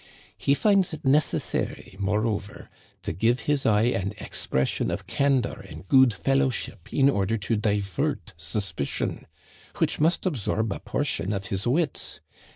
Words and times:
He 0.35 0.55
finds 0.55 0.93
it 0.93 1.05
necessary, 1.05 1.95
moreover, 1.99 2.71
to 3.03 3.13
give 3.13 3.41
his 3.41 3.67
eye 3.67 3.83
an 3.83 4.13
ex 4.17 4.47
pression 4.47 4.89
of 4.89 5.05
candor 5.05 5.61
and 5.69 5.87
good 5.87 6.11
fellowship 6.11 6.91
in 6.91 7.07
order 7.07 7.37
to 7.37 7.55
di 7.55 7.81
vert 7.81 8.33
suspicion— 8.35 9.27
which 9.77 9.99
must 9.99 10.25
absorb 10.25 10.71
a 10.73 10.79
portion 10.79 11.31
of 11.33 11.45
his 11.45 11.67
wits. 11.67 12.19